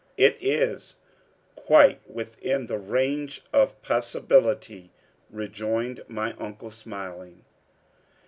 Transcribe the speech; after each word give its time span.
"It 0.17 0.35
is 0.41 0.95
quite 1.55 2.01
within 2.09 2.65
the 2.65 2.79
range 2.79 3.43
of 3.53 3.79
possibility," 3.83 4.89
rejoined 5.29 6.03
my 6.07 6.33
uncle, 6.39 6.71
smiling. 6.71 7.45